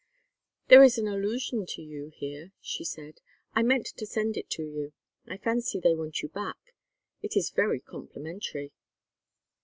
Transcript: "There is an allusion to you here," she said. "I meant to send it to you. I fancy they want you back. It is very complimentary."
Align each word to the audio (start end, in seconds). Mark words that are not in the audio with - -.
"There 0.69 0.81
is 0.83 0.97
an 0.97 1.07
allusion 1.07 1.67
to 1.67 1.81
you 1.83 2.11
here," 2.15 2.53
she 2.59 2.83
said. 2.83 3.21
"I 3.53 3.61
meant 3.61 3.85
to 3.85 4.05
send 4.07 4.35
it 4.35 4.49
to 4.49 4.63
you. 4.63 4.93
I 5.27 5.37
fancy 5.37 5.79
they 5.79 5.93
want 5.93 6.23
you 6.23 6.29
back. 6.29 6.73
It 7.21 7.37
is 7.37 7.51
very 7.51 7.79
complimentary." 7.81 8.73